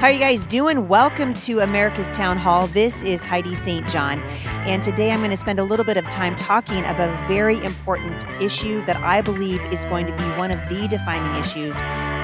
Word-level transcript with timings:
How 0.00 0.06
are 0.06 0.12
you 0.12 0.18
guys 0.18 0.46
doing? 0.46 0.88
Welcome 0.88 1.34
to 1.34 1.60
America's 1.60 2.10
Town 2.12 2.38
Hall. 2.38 2.68
This 2.68 3.02
is 3.02 3.22
Heidi 3.22 3.54
St. 3.54 3.86
John, 3.86 4.18
and 4.64 4.82
today 4.82 5.10
I'm 5.10 5.18
going 5.18 5.28
to 5.28 5.36
spend 5.36 5.58
a 5.58 5.62
little 5.62 5.84
bit 5.84 5.98
of 5.98 6.08
time 6.08 6.36
talking 6.36 6.78
about 6.86 7.10
a 7.10 7.28
very 7.28 7.62
important 7.62 8.24
issue 8.40 8.82
that 8.86 8.96
I 8.96 9.20
believe 9.20 9.62
is 9.70 9.84
going 9.84 10.06
to 10.06 10.16
be 10.16 10.24
one 10.38 10.52
of 10.52 10.58
the 10.70 10.88
defining 10.88 11.38
issues 11.38 11.76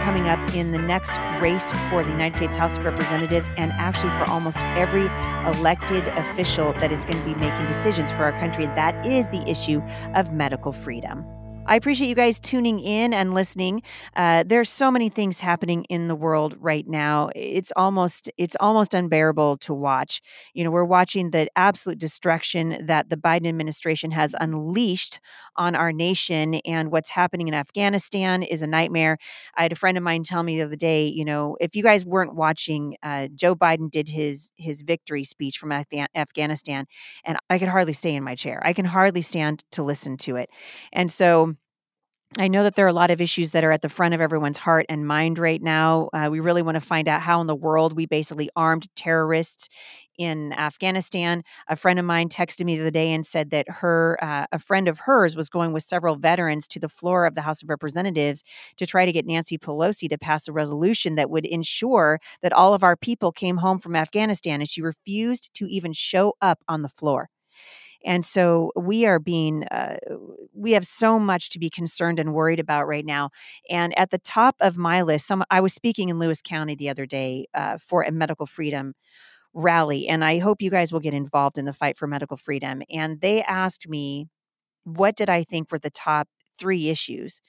coming 0.02 0.26
up 0.26 0.54
in 0.54 0.70
the 0.70 0.78
next 0.78 1.12
race 1.42 1.70
for 1.90 2.02
the 2.02 2.12
United 2.12 2.34
States 2.34 2.56
House 2.56 2.78
of 2.78 2.86
Representatives 2.86 3.50
and 3.58 3.70
actually 3.72 4.08
for 4.12 4.24
almost 4.30 4.56
every 4.62 5.08
elected 5.46 6.08
official 6.08 6.72
that 6.78 6.90
is 6.90 7.04
going 7.04 7.18
to 7.18 7.24
be 7.26 7.34
making 7.34 7.66
decisions 7.66 8.10
for 8.10 8.22
our 8.22 8.32
country. 8.38 8.64
That 8.68 9.04
is 9.04 9.28
the 9.28 9.46
issue 9.46 9.82
of 10.14 10.32
medical 10.32 10.72
freedom. 10.72 11.26
I 11.68 11.74
appreciate 11.74 12.08
you 12.08 12.14
guys 12.14 12.38
tuning 12.38 12.78
in 12.78 13.12
and 13.12 13.34
listening. 13.34 13.82
Uh, 14.14 14.44
there's 14.46 14.68
so 14.68 14.88
many 14.88 15.08
things 15.08 15.40
happening 15.40 15.82
in 15.88 16.06
the 16.06 16.14
world 16.14 16.56
right 16.60 16.86
now. 16.86 17.30
It's 17.34 17.72
almost 17.76 18.30
it's 18.38 18.56
almost 18.60 18.94
unbearable 18.94 19.56
to 19.58 19.74
watch. 19.74 20.22
You 20.54 20.62
know, 20.62 20.70
we're 20.70 20.84
watching 20.84 21.30
the 21.30 21.48
absolute 21.56 21.98
destruction 21.98 22.86
that 22.86 23.10
the 23.10 23.16
Biden 23.16 23.48
administration 23.48 24.12
has 24.12 24.36
unleashed 24.38 25.18
on 25.56 25.74
our 25.74 25.92
nation, 25.92 26.54
and 26.64 26.92
what's 26.92 27.10
happening 27.10 27.48
in 27.48 27.54
Afghanistan 27.54 28.44
is 28.44 28.62
a 28.62 28.68
nightmare. 28.68 29.18
I 29.56 29.62
had 29.62 29.72
a 29.72 29.76
friend 29.76 29.98
of 29.98 30.04
mine 30.04 30.22
tell 30.22 30.44
me 30.44 30.58
the 30.58 30.66
other 30.66 30.76
day, 30.76 31.08
you 31.08 31.24
know, 31.24 31.56
if 31.60 31.74
you 31.74 31.82
guys 31.82 32.06
weren't 32.06 32.36
watching, 32.36 32.96
uh, 33.02 33.26
Joe 33.34 33.56
Biden 33.56 33.90
did 33.90 34.08
his 34.08 34.52
his 34.56 34.82
victory 34.82 35.24
speech 35.24 35.58
from 35.58 35.70
Afga- 35.70 36.06
Afghanistan, 36.14 36.86
and 37.24 37.38
I 37.50 37.58
could 37.58 37.68
hardly 37.68 37.92
stay 37.92 38.14
in 38.14 38.22
my 38.22 38.36
chair. 38.36 38.62
I 38.64 38.72
can 38.72 38.84
hardly 38.84 39.22
stand 39.22 39.64
to 39.72 39.82
listen 39.82 40.16
to 40.18 40.36
it, 40.36 40.48
and 40.92 41.10
so 41.10 41.55
I 42.38 42.48
know 42.48 42.64
that 42.64 42.74
there 42.74 42.84
are 42.84 42.88
a 42.88 42.92
lot 42.92 43.12
of 43.12 43.20
issues 43.20 43.52
that 43.52 43.62
are 43.62 43.70
at 43.70 43.82
the 43.82 43.88
front 43.88 44.12
of 44.12 44.20
everyone's 44.20 44.58
heart 44.58 44.84
and 44.88 45.06
mind 45.06 45.38
right 45.38 45.62
now. 45.62 46.10
Uh, 46.12 46.28
we 46.30 46.40
really 46.40 46.60
want 46.60 46.74
to 46.74 46.80
find 46.80 47.06
out 47.06 47.22
how 47.22 47.40
in 47.40 47.46
the 47.46 47.54
world 47.54 47.94
we 47.94 48.04
basically 48.04 48.50
armed 48.56 48.88
terrorists 48.96 49.68
in 50.18 50.52
Afghanistan. 50.52 51.44
A 51.68 51.76
friend 51.76 52.00
of 52.00 52.04
mine 52.04 52.28
texted 52.28 52.66
me 52.66 52.74
the 52.74 52.82
other 52.82 52.90
day 52.90 53.12
and 53.12 53.24
said 53.24 53.50
that 53.50 53.68
her, 53.68 54.18
uh, 54.20 54.46
a 54.50 54.58
friend 54.58 54.88
of 54.88 55.00
hers, 55.00 55.36
was 55.36 55.48
going 55.48 55.72
with 55.72 55.84
several 55.84 56.16
veterans 56.16 56.66
to 56.68 56.80
the 56.80 56.88
floor 56.88 57.26
of 57.26 57.36
the 57.36 57.42
House 57.42 57.62
of 57.62 57.70
Representatives 57.70 58.42
to 58.76 58.86
try 58.86 59.06
to 59.06 59.12
get 59.12 59.24
Nancy 59.24 59.56
Pelosi 59.56 60.08
to 60.08 60.18
pass 60.18 60.48
a 60.48 60.52
resolution 60.52 61.14
that 61.14 61.30
would 61.30 61.46
ensure 61.46 62.18
that 62.42 62.52
all 62.52 62.74
of 62.74 62.82
our 62.82 62.96
people 62.96 63.30
came 63.30 63.58
home 63.58 63.78
from 63.78 63.94
Afghanistan, 63.94 64.60
and 64.60 64.68
she 64.68 64.82
refused 64.82 65.54
to 65.54 65.66
even 65.66 65.92
show 65.92 66.34
up 66.42 66.58
on 66.68 66.82
the 66.82 66.88
floor. 66.88 67.30
And 68.06 68.24
so 68.24 68.72
we 68.76 69.04
are 69.04 69.18
being, 69.18 69.64
uh, 69.64 69.96
we 70.54 70.72
have 70.72 70.86
so 70.86 71.18
much 71.18 71.50
to 71.50 71.58
be 71.58 71.68
concerned 71.68 72.18
and 72.18 72.32
worried 72.32 72.60
about 72.60 72.86
right 72.86 73.04
now. 73.04 73.30
And 73.68 73.98
at 73.98 74.10
the 74.10 74.18
top 74.18 74.54
of 74.60 74.78
my 74.78 75.02
list, 75.02 75.26
some 75.26 75.44
I 75.50 75.60
was 75.60 75.74
speaking 75.74 76.08
in 76.08 76.18
Lewis 76.18 76.40
County 76.40 76.74
the 76.76 76.88
other 76.88 77.04
day 77.04 77.46
uh, 77.52 77.76
for 77.78 78.02
a 78.02 78.12
medical 78.12 78.46
freedom 78.46 78.94
rally, 79.52 80.06
and 80.06 80.24
I 80.24 80.38
hope 80.38 80.62
you 80.62 80.70
guys 80.70 80.92
will 80.92 81.00
get 81.00 81.14
involved 81.14 81.58
in 81.58 81.64
the 81.64 81.72
fight 81.72 81.96
for 81.96 82.06
medical 82.06 82.36
freedom. 82.36 82.82
And 82.90 83.20
they 83.20 83.42
asked 83.42 83.88
me, 83.88 84.28
what 84.84 85.16
did 85.16 85.28
I 85.28 85.42
think 85.42 85.72
were 85.72 85.78
the 85.78 85.90
top 85.90 86.28
three 86.58 86.88
issues 86.90 87.40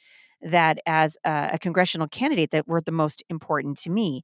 that, 0.41 0.79
as 0.85 1.17
a, 1.23 1.49
a 1.53 1.59
congressional 1.59 2.07
candidate, 2.07 2.51
that 2.51 2.67
were 2.67 2.81
the 2.81 2.91
most 2.91 3.23
important 3.29 3.77
to 3.79 3.89
me? 3.89 4.23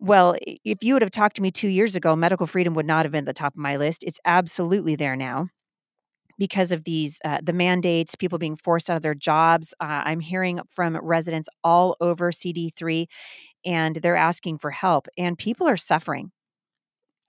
Well, 0.00 0.36
if 0.64 0.82
you 0.82 0.94
would 0.94 1.02
have 1.02 1.10
talked 1.10 1.36
to 1.36 1.42
me 1.42 1.50
two 1.50 1.68
years 1.68 1.96
ago, 1.96 2.14
medical 2.14 2.46
freedom 2.46 2.74
would 2.74 2.86
not 2.86 3.04
have 3.04 3.12
been 3.12 3.20
at 3.20 3.26
the 3.26 3.32
top 3.32 3.54
of 3.54 3.58
my 3.58 3.76
list. 3.76 4.04
It's 4.04 4.20
absolutely 4.24 4.94
there 4.94 5.16
now 5.16 5.48
because 6.38 6.72
of 6.72 6.84
these 6.84 7.20
uh, 7.24 7.38
the 7.42 7.52
mandates 7.52 8.14
people 8.14 8.38
being 8.38 8.56
forced 8.56 8.90
out 8.90 8.96
of 8.96 9.02
their 9.02 9.14
jobs. 9.14 9.74
Uh, 9.80 10.02
i'm 10.04 10.20
hearing 10.20 10.60
from 10.70 10.96
residents 10.98 11.48
all 11.64 11.96
over 12.00 12.32
cd3 12.32 13.06
and 13.64 13.96
they're 13.96 14.16
asking 14.16 14.58
for 14.58 14.70
help 14.70 15.08
and 15.18 15.38
people 15.38 15.68
are 15.68 15.76
suffering. 15.76 16.32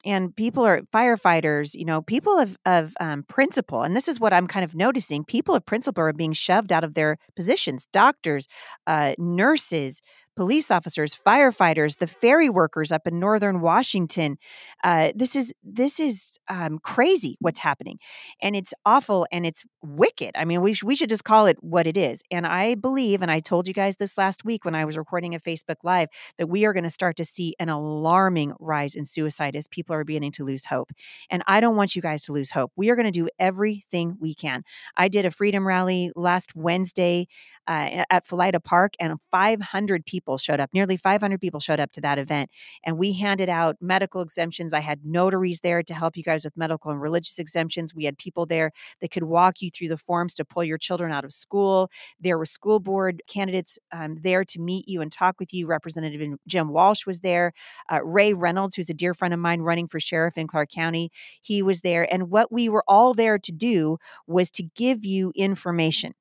And 0.06 0.34
people 0.34 0.64
are 0.66 0.82
firefighters 0.94 1.76
you 1.76 1.84
know 1.84 2.02
people 2.02 2.38
of, 2.40 2.58
of 2.66 2.94
um, 3.02 3.24
principle 3.24 3.82
and 3.84 3.96
this 3.96 4.08
is 4.08 4.18
what 4.20 4.32
i'm 4.32 4.48
kind 4.48 4.64
of 4.64 4.74
noticing 4.74 5.26
people 5.26 5.56
of 5.56 5.66
principle 5.66 6.02
are 6.04 6.14
being 6.14 6.32
shoved 6.32 6.72
out 6.72 6.86
of 6.86 6.94
their 6.94 7.18
positions. 7.36 7.86
Doctors 7.92 8.48
uh, 8.88 9.14
nurses 9.18 10.02
police 10.40 10.72
officers, 10.72 11.14
firefighters, 11.14 11.98
the 11.98 12.08
ferry 12.08 12.50
workers 12.50 12.94
up 12.94 13.06
in 13.06 13.20
northern 13.20 13.60
Washington. 13.60 14.38
Uh, 14.86 15.12
this 15.14 15.36
is 15.36 15.54
this 15.62 16.00
is 16.00 16.38
um, 16.48 16.80
crazy 16.80 17.36
what's 17.42 17.60
happening, 17.60 18.00
and 18.42 18.56
it's 18.56 18.74
awful 18.86 19.28
and 19.34 19.46
it's 19.46 19.66
wicked. 19.84 20.32
I 20.36 20.46
mean, 20.46 20.62
we 20.62 20.76
sh- 20.76 20.84
we 20.86 20.96
should 20.96 21.10
just 21.10 21.26
call 21.26 21.46
it 21.46 21.58
what 21.60 21.86
it 21.86 21.98
is. 21.98 22.22
And 22.32 22.48
I 22.48 22.76
believe, 22.76 23.22
and 23.22 23.30
I 23.30 23.42
told 23.42 23.68
you 23.68 23.74
guys 23.74 23.98
this 23.98 24.18
last 24.18 24.46
week 24.46 24.64
when 24.64 24.76
I 24.76 24.86
was 24.86 24.98
recording 24.98 25.36
a 25.36 25.40
Facebook 25.42 25.76
Live, 25.84 26.08
that 26.38 26.48
we 26.48 26.64
are 26.64 26.72
going 26.72 26.86
to 26.86 26.90
start 26.90 27.18
to 27.18 27.26
see 27.26 27.54
an 27.60 27.68
alarming 27.68 28.54
rise 28.62 28.96
in 28.96 29.04
suicide 29.04 29.58
as 29.58 29.68
people 29.68 29.94
are 29.94 30.06
beginning 30.06 30.32
to 30.32 30.46
lose 30.46 30.68
hope. 30.68 30.94
And 31.30 31.44
I 31.48 31.60
don't 31.60 31.76
want 31.76 31.98
you 31.98 32.02
guys 32.02 32.24
to 32.24 32.32
lose 32.32 32.52
hope. 32.52 32.72
We 32.78 32.90
are 32.90 32.96
going 32.96 33.12
to 33.12 33.20
do 33.20 33.28
everything 33.40 34.16
we 34.22 34.34
can. 34.36 34.64
I 34.96 35.10
did 35.10 35.26
a 35.26 35.32
freedom 35.32 35.68
rally 35.68 36.12
last 36.16 36.56
Wednesday 36.56 37.28
uh, 37.68 38.06
at 38.10 38.26
Felida 38.26 38.64
Park, 38.64 38.94
and 39.02 39.20
500 39.32 40.06
people 40.06 40.29
people 40.30 40.38
showed 40.38 40.60
up. 40.60 40.70
Nearly 40.74 40.96
500 40.96 41.42
people 41.42 41.60
showed 41.60 41.80
up 41.80 41.92
to 41.94 42.02
that 42.02 42.20
event. 42.20 42.52
And 42.84 43.00
we 43.00 43.14
handed 43.14 43.50
out 43.50 43.78
medical 43.82 44.22
exemptions. 44.22 44.74
I 44.74 44.82
had 44.82 45.04
notaries 45.04 45.62
there 45.62 45.82
to 45.82 45.94
help 45.94 46.16
you 46.16 46.24
guys 46.24 46.44
with 46.44 46.56
medical 46.56 46.92
and 46.92 47.02
religious 47.02 47.40
exemptions. 47.40 47.96
We 47.96 48.06
had 48.06 48.20
people 48.20 48.46
there 48.46 48.72
that 49.02 49.10
could 49.10 49.24
walk 49.24 49.62
you 49.62 49.72
through 49.72 49.88
the 49.88 49.98
forms 49.98 50.36
to 50.36 50.46
pull 50.46 50.64
your 50.64 50.78
children 50.78 51.12
out 51.12 51.26
of 51.26 51.34
school. 51.34 51.90
There 52.20 52.38
were 52.38 52.46
school 52.46 52.80
board 52.80 53.24
candidates 53.28 53.80
um, 53.92 54.18
there 54.22 54.44
to 54.46 54.60
meet 54.60 54.88
you 54.88 55.02
and 55.02 55.12
talk 55.12 55.40
with 55.40 55.52
you. 55.52 55.66
Representative 55.66 56.38
Jim 56.48 56.70
Walsh 56.70 57.08
was 57.08 57.22
there. 57.22 57.52
Uh, 57.92 58.02
Ray 58.04 58.34
Reynolds, 58.34 58.76
who's 58.76 58.90
a 58.90 58.94
dear 58.94 59.16
friend 59.16 59.34
of 59.34 59.40
mine 59.40 59.62
running 59.62 59.88
for 59.88 60.00
sheriff 60.00 60.38
in 60.38 60.46
Clark 60.46 60.70
County, 60.70 61.10
he 61.42 61.64
was 61.64 61.82
there. 61.82 62.12
And 62.14 62.30
what 62.30 62.52
we 62.52 62.70
were 62.70 62.84
all 62.88 63.16
there 63.16 63.40
to 63.40 63.52
do 63.52 63.98
was 64.28 64.52
to 64.52 64.64
give 64.64 65.04
you 65.04 65.32
information 65.36 66.14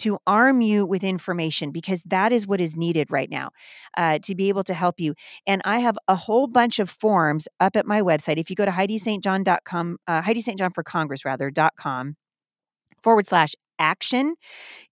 to 0.00 0.18
arm 0.26 0.60
you 0.60 0.84
with 0.86 1.04
information 1.04 1.70
because 1.70 2.02
that 2.04 2.32
is 2.32 2.46
what 2.46 2.60
is 2.60 2.76
needed 2.76 3.10
right 3.10 3.30
now 3.30 3.50
uh, 3.96 4.18
to 4.24 4.34
be 4.34 4.48
able 4.48 4.64
to 4.64 4.74
help 4.74 5.00
you. 5.00 5.14
And 5.46 5.62
I 5.64 5.80
have 5.80 5.98
a 6.08 6.14
whole 6.14 6.46
bunch 6.46 6.78
of 6.78 6.90
forms 6.90 7.48
up 7.58 7.76
at 7.76 7.86
my 7.86 8.00
website. 8.02 8.38
If 8.38 8.50
you 8.50 8.56
go 8.56 8.64
to 8.64 8.70
HeidiSt.John.com, 8.70 9.98
uh, 10.06 10.22
Heidi 10.22 10.40
St. 10.40 10.58
John 10.58 10.72
for 10.72 10.82
Congress, 10.82 11.24
rather, 11.24 11.50
dot 11.50 11.74
com 11.76 12.16
forward 13.02 13.26
slash 13.26 13.54
action 13.80 14.34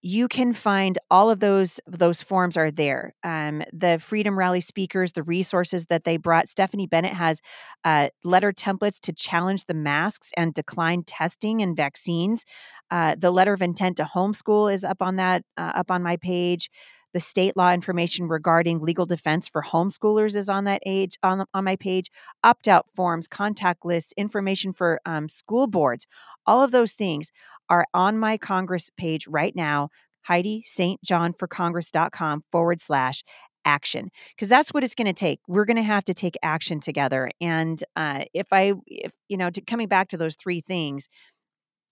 you 0.01 0.27
can 0.27 0.51
find 0.51 0.97
all 1.11 1.29
of 1.29 1.39
those 1.39 1.79
those 1.85 2.23
forms 2.23 2.57
are 2.57 2.71
there 2.71 3.13
um, 3.23 3.61
the 3.71 3.99
freedom 3.99 4.37
rally 4.37 4.59
speakers 4.59 5.11
the 5.11 5.23
resources 5.23 5.85
that 5.85 6.03
they 6.03 6.17
brought 6.17 6.49
stephanie 6.49 6.87
bennett 6.87 7.13
has 7.13 7.39
uh, 7.85 8.09
letter 8.23 8.51
templates 8.51 8.99
to 8.99 9.13
challenge 9.13 9.65
the 9.65 9.75
masks 9.75 10.31
and 10.35 10.55
decline 10.55 11.03
testing 11.03 11.61
and 11.61 11.77
vaccines 11.77 12.45
uh, 12.89 13.15
the 13.15 13.31
letter 13.31 13.53
of 13.53 13.61
intent 13.61 13.95
to 13.95 14.03
homeschool 14.03 14.73
is 14.73 14.83
up 14.83 15.01
on 15.01 15.17
that 15.17 15.43
uh, 15.55 15.71
up 15.75 15.91
on 15.91 16.01
my 16.01 16.17
page 16.17 16.69
the 17.13 17.19
state 17.19 17.57
law 17.57 17.73
information 17.73 18.27
regarding 18.27 18.79
legal 18.79 19.05
defense 19.05 19.47
for 19.47 19.63
homeschoolers 19.63 20.35
is 20.35 20.49
on 20.49 20.65
that 20.65 20.81
age 20.85 21.17
on, 21.23 21.45
on 21.53 21.63
my 21.63 21.75
page. 21.75 22.11
Opt 22.43 22.67
out 22.67 22.85
forms, 22.93 23.27
contact 23.27 23.83
lists, 23.83 24.13
information 24.15 24.73
for 24.73 24.99
um, 25.05 25.27
school 25.27 25.67
boards. 25.67 26.05
All 26.45 26.63
of 26.63 26.71
those 26.71 26.93
things 26.93 27.31
are 27.69 27.85
on 27.93 28.17
my 28.17 28.37
Congress 28.37 28.89
page 28.97 29.27
right 29.27 29.55
now. 29.55 29.89
Heidi 30.23 30.63
St. 30.65 31.01
John 31.03 31.33
for 31.33 31.47
Congress.com 31.47 32.43
forward 32.51 32.79
slash 32.79 33.23
action 33.65 34.09
because 34.35 34.47
that's 34.47 34.73
what 34.73 34.83
it's 34.83 34.95
going 34.95 35.05
to 35.05 35.13
take 35.13 35.41
we're 35.47 35.65
going 35.65 35.77
to 35.77 35.83
have 35.83 36.03
to 36.03 36.13
take 36.13 36.37
action 36.41 36.79
together 36.79 37.29
and 37.41 37.83
uh, 37.97 38.23
if 38.33 38.47
i 38.53 38.73
if 38.87 39.11
you 39.27 39.35
know 39.35 39.49
to, 39.49 39.59
coming 39.61 39.87
back 39.87 40.07
to 40.07 40.15
those 40.17 40.35
three 40.35 40.61
things 40.61 41.09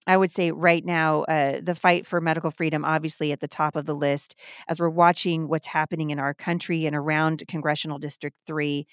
I 0.07 0.15
would 0.15 0.31
say 0.31 0.51
right 0.51 0.83
now, 0.85 1.23
uh, 1.23 1.59
the 1.61 1.75
fight 1.75 2.07
for 2.07 2.21
medical 2.21 2.49
freedom, 2.49 2.85
obviously 2.85 3.33
at 3.33 3.41
the 3.41 3.47
top 3.47 3.75
of 3.75 3.85
the 3.85 3.93
list, 3.93 4.39
as 4.69 4.79
we're 4.79 4.89
watching 4.89 5.49
what's 5.49 5.67
happening 5.67 6.11
in 6.11 6.17
our 6.17 6.33
country 6.33 6.85
and 6.85 6.95
around 6.95 7.43
Congressional 7.49 7.99
District 7.99 8.37
3. 8.47 8.87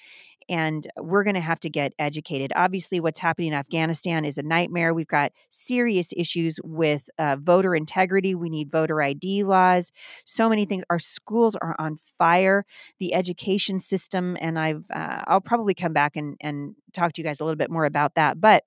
And 0.49 0.87
we're 0.99 1.25
going 1.25 1.35
to 1.35 1.41
have 1.41 1.61
to 1.61 1.71
get 1.71 1.93
educated. 1.99 2.53
Obviously, 2.57 3.01
what's 3.01 3.21
happening 3.21 3.49
in 3.49 3.55
Afghanistan 3.55 4.25
is 4.25 4.39
a 4.39 4.43
nightmare. 4.43 4.95
We've 4.95 5.07
got 5.07 5.33
serious 5.51 6.13
issues 6.17 6.59
with 6.63 7.09
uh, 7.19 7.37
voter 7.41 7.75
integrity. 7.75 8.35
We 8.35 8.51
need 8.51 8.71
voter 8.71 9.03
ID 9.03 9.45
laws. 9.45 9.93
So 10.25 10.49
many 10.49 10.65
things. 10.65 10.85
Our 10.91 10.99
schools 10.99 11.57
are 11.57 11.77
on 11.79 11.97
fire. 11.97 12.65
The 12.99 13.15
education 13.15 13.79
system, 13.79 14.37
and 14.41 14.59
I've, 14.59 14.91
uh, 14.95 15.23
I'll 15.27 15.41
probably 15.41 15.75
come 15.75 15.93
back 15.93 16.17
and, 16.17 16.37
and 16.41 16.75
talk 16.93 17.13
to 17.15 17.21
you 17.21 17.25
guys 17.25 17.41
a 17.41 17.45
little 17.45 17.57
bit 17.57 17.71
more 17.71 17.85
about 17.85 18.15
that. 18.15 18.41
But 18.41 18.65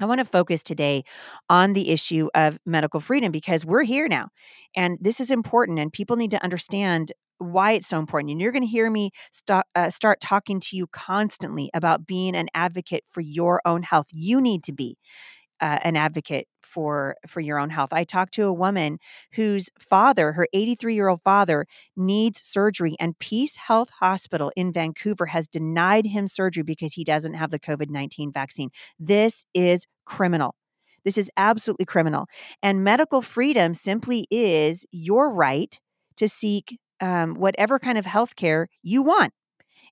I 0.00 0.06
want 0.06 0.18
to 0.18 0.24
focus 0.24 0.64
today 0.64 1.04
on 1.48 1.72
the 1.72 1.90
issue 1.90 2.28
of 2.34 2.58
medical 2.66 2.98
freedom 2.98 3.30
because 3.30 3.64
we're 3.64 3.84
here 3.84 4.08
now 4.08 4.30
and 4.74 4.98
this 5.00 5.20
is 5.20 5.30
important 5.30 5.78
and 5.78 5.92
people 5.92 6.16
need 6.16 6.32
to 6.32 6.42
understand 6.42 7.12
why 7.38 7.72
it's 7.72 7.88
so 7.88 7.98
important. 7.98 8.32
And 8.32 8.40
you're 8.40 8.52
going 8.52 8.62
to 8.62 8.68
hear 8.68 8.90
me 8.90 9.10
st- 9.32 9.64
uh, 9.74 9.90
start 9.90 10.20
talking 10.20 10.60
to 10.60 10.76
you 10.76 10.86
constantly 10.88 11.70
about 11.74 12.06
being 12.06 12.34
an 12.36 12.48
advocate 12.54 13.04
for 13.10 13.20
your 13.20 13.60
own 13.64 13.82
health. 13.82 14.06
You 14.12 14.40
need 14.40 14.62
to 14.64 14.72
be. 14.72 14.96
uh, 15.60 15.78
an 15.82 15.96
advocate 15.96 16.46
for 16.62 17.16
for 17.26 17.40
your 17.40 17.58
own 17.58 17.70
health. 17.70 17.92
I 17.92 18.04
talked 18.04 18.34
to 18.34 18.44
a 18.44 18.52
woman 18.52 18.98
whose 19.34 19.70
father, 19.78 20.32
her 20.32 20.48
83 20.52 20.94
year 20.94 21.08
old 21.08 21.22
father, 21.22 21.66
needs 21.96 22.40
surgery, 22.40 22.96
and 23.00 23.18
Peace 23.18 23.56
Health 23.56 23.90
Hospital 24.00 24.52
in 24.56 24.72
Vancouver 24.72 25.26
has 25.26 25.48
denied 25.48 26.06
him 26.06 26.26
surgery 26.26 26.62
because 26.64 26.94
he 26.94 27.04
doesn't 27.04 27.34
have 27.34 27.50
the 27.50 27.60
COVID 27.60 27.88
19 27.90 28.32
vaccine. 28.32 28.70
This 28.98 29.46
is 29.54 29.86
criminal. 30.04 30.54
This 31.04 31.18
is 31.18 31.30
absolutely 31.36 31.84
criminal. 31.86 32.26
And 32.62 32.82
medical 32.82 33.22
freedom 33.22 33.74
simply 33.74 34.26
is 34.30 34.86
your 34.90 35.32
right 35.32 35.78
to 36.16 36.28
seek 36.28 36.78
um, 37.04 37.34
whatever 37.34 37.78
kind 37.78 37.98
of 37.98 38.06
health 38.06 38.34
care 38.34 38.68
you 38.82 39.02
want. 39.02 39.34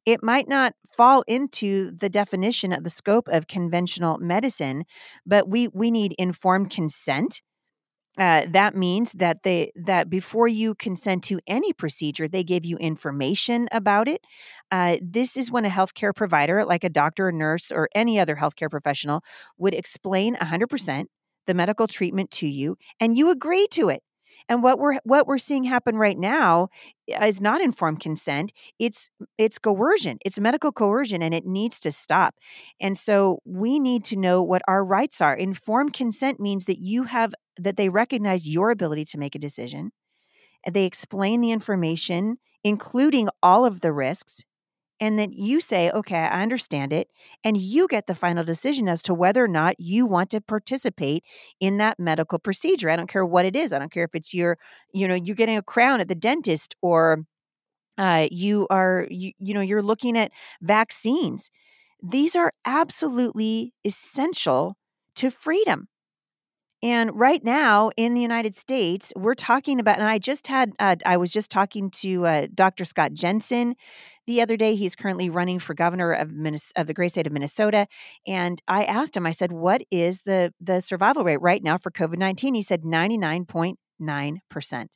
It 0.07 0.23
might 0.23 0.49
not 0.49 0.73
fall 0.97 1.23
into 1.29 1.93
the 1.93 2.09
definition 2.09 2.73
of 2.73 2.85
the 2.85 2.91
scope 2.91 3.29
of 3.29 3.47
conventional 3.47 4.19
medicine, 4.19 4.85
but 5.27 5.47
we 5.49 5.69
we 5.69 5.91
need 5.91 6.15
informed 6.19 6.71
consent. 6.71 7.43
Uh, 8.19 8.47
that 8.49 8.75
means 8.75 9.13
that 9.13 9.43
they 9.43 9.71
that 9.77 10.09
before 10.09 10.49
you 10.49 10.75
consent 10.75 11.23
to 11.25 11.39
any 11.47 11.73
procedure, 11.73 12.27
they 12.27 12.43
give 12.43 12.65
you 12.65 12.79
information 12.79 13.69
about 13.71 14.09
it. 14.09 14.23
Uh, 14.71 14.97
this 15.03 15.37
is 15.37 15.53
when 15.53 15.67
a 15.67 15.71
healthcare 15.71 16.15
provider, 16.15 16.65
like 16.65 16.83
a 16.83 16.91
doctor, 16.91 17.29
or 17.29 17.33
nurse, 17.33 17.71
or 17.71 17.89
any 17.95 18.19
other 18.19 18.37
healthcare 18.37 18.71
professional, 18.71 19.23
would 19.59 19.75
explain 19.75 20.35
100% 20.37 21.05
the 21.47 21.55
medical 21.55 21.87
treatment 21.87 22.31
to 22.31 22.49
you, 22.49 22.77
and 22.99 23.17
you 23.17 23.31
agree 23.31 23.67
to 23.71 23.89
it. 23.91 24.03
And 24.53 24.63
what 24.63 24.79
we're 24.79 24.99
what 25.05 25.27
we're 25.27 25.39
seeing 25.39 25.65
happen 25.65 25.97
right 25.97 26.19
now 26.19 26.69
eh, 27.09 27.25
is 27.25 27.41
not 27.41 27.63
informed 27.63 28.01
consent. 28.01 28.53
It's 28.79 29.09
it's 29.39 29.59
coercion. 29.59 30.19
It's 30.27 30.39
medical 30.39 30.73
coercion 30.73 31.23
and 31.23 31.33
it 31.33 31.47
needs 31.47 31.81
to 31.81 31.91
stop. 31.91 32.35
And 32.79 32.99
so 32.99 33.39
we 33.47 33.79
need 33.79 34.05
to 34.05 34.17
know 34.17 34.43
what 34.43 34.61
our 34.69 34.85
rights 34.85 35.23
are. 35.23 35.35
Informed 35.35 35.95
consent 35.95 36.39
means 36.39 36.67
that 36.67 36.79
you 36.79 37.05
have 37.05 37.33
that 37.57 37.79
they 37.79 37.89
recognize 37.89 38.47
your 38.47 38.71
ability 38.71 39.07
to 39.07 39.19
make 39.19 39.35
a 39.35 39.39
decision. 39.39 39.91
They 40.71 40.85
explain 40.85 41.41
the 41.41 41.51
information 41.51 42.37
including 42.63 43.31
all 43.43 43.65
of 43.65 43.81
the 43.81 43.93
risks 43.93 44.45
and 45.03 45.19
then 45.19 45.33
you 45.33 45.61
say, 45.61 45.91
okay, 45.91 46.17
I 46.17 46.45
understand 46.45 46.93
it. 46.93 47.09
And 47.43 47.57
you 47.57 47.89
get 47.89 48.07
the 48.07 48.15
final 48.15 48.45
decision 48.45 48.89
as 48.89 49.03
to 49.03 49.13
whether 49.13 49.43
or 49.43 49.49
not 49.49 49.75
you 49.81 50.07
want 50.07 50.31
to 50.31 50.41
participate 50.41 51.25
in 51.59 51.79
that 51.79 51.99
medical 51.99 52.39
procedure. 52.39 52.89
I 52.89 52.95
don't 52.95 53.09
care 53.09 53.27
what 53.27 53.45
it 53.45 53.57
is. 53.57 53.73
I 53.73 53.81
don't 53.81 53.91
care 53.91 54.05
if 54.05 54.15
it's 54.15 54.33
your, 54.33 54.59
you 54.95 55.09
know, 55.09 55.17
you're 55.17 55.35
getting 55.35 55.57
a 55.57 55.63
crown 55.63 55.99
at 55.99 56.07
the 56.07 56.15
dentist 56.15 56.77
or 56.83 57.25
uh, 57.99 58.29
you 58.31 58.69
are, 58.71 59.09
you, 59.11 59.33
you 59.41 59.55
know, 59.55 59.61
you're 59.61 59.83
looking 59.83 60.17
at 60.17 60.31
vaccines. 60.61 61.51
These 62.01 62.37
are 62.37 62.53
absolutely 62.65 63.75
essential 63.85 64.77
to 65.17 65.33
freedom. 65.33 65.89
And 66.83 67.15
right 67.15 67.45
now 67.45 67.93
in 67.97 68.15
the 68.15 68.21
United 68.21 68.57
States, 68.57 69.13
we're 69.15 69.35
talking 69.35 69.79
about, 69.79 69.99
and 69.99 70.07
I 70.07 70.19
just 70.19 70.49
had, 70.49 70.73
uh, 70.81 70.97
I 71.07 71.17
was 71.17 71.31
just 71.31 71.49
talking 71.49 71.91
to 71.91 72.27
uh, 72.27 72.47
Dr. 72.53 72.85
Scott 72.85 73.13
Jensen 73.13 73.77
the 74.27 74.43
other 74.43 74.57
day. 74.57 74.75
He's 74.75 74.97
currently 74.97 75.31
running 75.31 75.61
for 75.61 75.75
governor 75.75 76.13
of, 76.13 76.33
of 76.75 76.89
the 76.89 76.95
great 76.95 77.13
state 77.13 77.29
of 77.29 77.33
Minnesota. 77.33 77.87
And 78.27 78.61
I 78.67 78.85
asked 78.85 79.17
him, 79.17 79.27
I 79.27 79.33
said, 79.33 79.53
what 79.53 79.85
is 79.93 80.23
the, 80.23 80.53
the 80.61 80.81
survival 80.81 81.23
rate 81.23 81.41
right 81.41 81.63
now 81.63 81.79
for 81.79 81.93
COVID 81.93 82.19
19? 82.19 82.55
He 82.55 82.63
said 82.63 82.83
99.9%. 82.83 84.87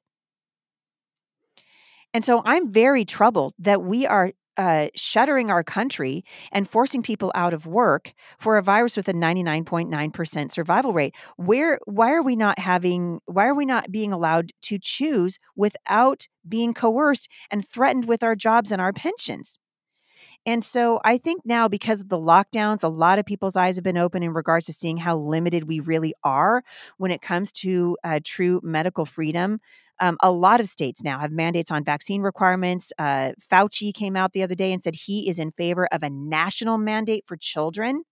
And 2.12 2.24
so 2.24 2.42
I'm 2.44 2.72
very 2.72 3.04
troubled 3.04 3.54
that 3.58 3.82
we 3.82 4.06
are 4.06 4.32
uh, 4.56 4.88
shuttering 4.94 5.50
our 5.50 5.62
country 5.62 6.24
and 6.52 6.68
forcing 6.68 7.02
people 7.02 7.32
out 7.34 7.52
of 7.52 7.66
work 7.66 8.12
for 8.38 8.56
a 8.56 8.62
virus 8.62 8.96
with 8.96 9.08
a 9.08 9.12
99.9% 9.12 10.50
survival 10.50 10.92
rate 10.92 11.14
where 11.36 11.78
why 11.84 12.12
are 12.12 12.22
we 12.22 12.36
not 12.36 12.58
having 12.58 13.20
why 13.26 13.46
are 13.46 13.54
we 13.54 13.66
not 13.66 13.90
being 13.90 14.12
allowed 14.12 14.52
to 14.62 14.78
choose 14.80 15.38
without 15.54 16.26
being 16.48 16.74
coerced 16.74 17.28
and 17.50 17.66
threatened 17.66 18.06
with 18.06 18.22
our 18.22 18.34
jobs 18.34 18.70
and 18.70 18.80
our 18.80 18.92
pensions 18.92 19.58
and 20.46 20.62
so 20.62 21.00
I 21.04 21.18
think 21.18 21.42
now, 21.44 21.66
because 21.66 22.00
of 22.00 22.08
the 22.08 22.18
lockdowns, 22.18 22.84
a 22.84 22.88
lot 22.88 23.18
of 23.18 23.26
people's 23.26 23.56
eyes 23.56 23.74
have 23.74 23.82
been 23.82 23.96
open 23.96 24.22
in 24.22 24.32
regards 24.32 24.66
to 24.66 24.72
seeing 24.72 24.96
how 24.96 25.16
limited 25.16 25.64
we 25.64 25.80
really 25.80 26.14
are 26.22 26.62
when 26.98 27.10
it 27.10 27.20
comes 27.20 27.50
to 27.52 27.98
uh, 28.04 28.20
true 28.24 28.60
medical 28.62 29.04
freedom. 29.04 29.60
Um, 30.00 30.16
a 30.22 30.30
lot 30.30 30.60
of 30.60 30.68
states 30.68 31.02
now 31.02 31.18
have 31.18 31.32
mandates 31.32 31.70
on 31.70 31.84
vaccine 31.84 32.22
requirements. 32.22 32.92
Uh, 32.98 33.32
Fauci 33.50 33.92
came 33.94 34.16
out 34.16 34.32
the 34.32 34.42
other 34.42 34.54
day 34.54 34.72
and 34.72 34.82
said 34.82 34.94
he 34.94 35.28
is 35.28 35.38
in 35.38 35.50
favor 35.50 35.86
of 35.92 36.02
a 36.02 36.10
national 36.10 36.78
mandate 36.78 37.24
for 37.26 37.36
children 37.36 38.02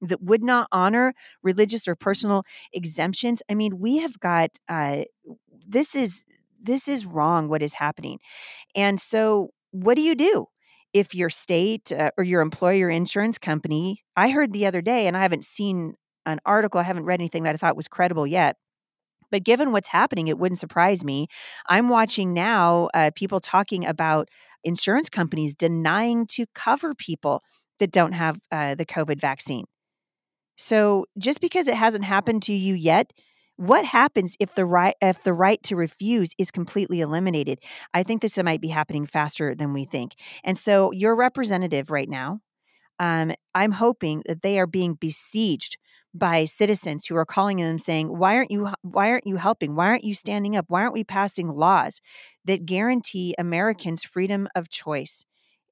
that 0.00 0.22
would 0.22 0.42
not 0.42 0.66
honor 0.72 1.12
religious 1.42 1.86
or 1.86 1.94
personal 1.94 2.44
exemptions. 2.72 3.42
I 3.50 3.54
mean, 3.54 3.78
we 3.78 3.98
have 3.98 4.18
got 4.18 4.50
uh, 4.68 5.02
this 5.66 5.94
is 5.94 6.24
this 6.62 6.88
is 6.88 7.06
wrong. 7.06 7.48
What 7.48 7.62
is 7.62 7.74
happening, 7.74 8.18
and 8.74 9.00
so 9.00 9.50
what 9.70 9.94
do 9.94 10.02
you 10.02 10.14
do? 10.14 10.46
if 10.92 11.14
your 11.14 11.30
state 11.30 11.92
uh, 11.92 12.10
or 12.16 12.24
your 12.24 12.40
employer 12.40 12.90
insurance 12.90 13.38
company, 13.38 14.00
I 14.16 14.30
heard 14.30 14.52
the 14.52 14.66
other 14.66 14.82
day, 14.82 15.06
and 15.06 15.16
I 15.16 15.20
haven't 15.20 15.44
seen 15.44 15.94
an 16.26 16.40
article, 16.44 16.80
I 16.80 16.84
haven't 16.84 17.04
read 17.04 17.20
anything 17.20 17.44
that 17.44 17.54
I 17.54 17.58
thought 17.58 17.76
was 17.76 17.88
credible 17.88 18.26
yet. 18.26 18.56
But 19.30 19.44
given 19.44 19.72
what's 19.72 19.88
happening, 19.88 20.28
it 20.28 20.38
wouldn't 20.38 20.58
surprise 20.58 21.04
me. 21.04 21.28
I'm 21.68 21.88
watching 21.88 22.32
now 22.32 22.88
uh, 22.94 23.10
people 23.14 23.40
talking 23.40 23.86
about 23.86 24.28
insurance 24.64 25.08
companies 25.08 25.54
denying 25.54 26.26
to 26.32 26.46
cover 26.54 26.94
people 26.94 27.42
that 27.78 27.92
don't 27.92 28.12
have 28.12 28.38
uh, 28.50 28.74
the 28.74 28.86
COVID 28.86 29.20
vaccine. 29.20 29.64
So 30.56 31.06
just 31.18 31.40
because 31.40 31.68
it 31.68 31.74
hasn't 31.74 32.04
happened 32.04 32.42
to 32.44 32.52
you 32.52 32.74
yet, 32.74 33.12
what 33.56 33.84
happens 33.84 34.36
if 34.40 34.54
the 34.54 34.64
right 34.64 34.94
if 35.02 35.22
the 35.22 35.34
right 35.34 35.62
to 35.64 35.76
refuse 35.76 36.30
is 36.38 36.50
completely 36.50 37.00
eliminated? 37.00 37.58
I 37.92 38.02
think 38.02 38.22
this 38.22 38.42
might 38.42 38.60
be 38.60 38.68
happening 38.68 39.04
faster 39.04 39.54
than 39.54 39.74
we 39.74 39.84
think. 39.84 40.14
And 40.44 40.56
so 40.56 40.92
your 40.92 41.14
representative 41.14 41.90
right 41.90 42.08
now, 42.08 42.40
um, 42.98 43.32
I'm 43.54 43.72
hoping 43.72 44.22
that 44.26 44.42
they 44.42 44.58
are 44.58 44.66
being 44.66 44.94
besieged 44.94 45.76
by 46.14 46.44
citizens 46.44 47.06
who 47.06 47.16
are 47.16 47.24
calling 47.26 47.58
them 47.58 47.78
saying, 47.78 48.08
"Why 48.18 48.36
aren't 48.36 48.50
you 48.50 48.70
why 48.82 49.10
aren't 49.10 49.26
you 49.26 49.36
helping? 49.36 49.74
Why 49.76 49.88
aren't 49.88 50.04
you 50.04 50.14
standing 50.14 50.56
up? 50.56 50.66
Why 50.68 50.82
aren't 50.82 50.94
we 50.94 51.04
passing 51.04 51.48
laws 51.48 52.00
that 52.44 52.66
guarantee 52.66 53.34
Americans 53.38 54.04
freedom 54.04 54.48
of 54.54 54.68
choice?" 54.70 55.24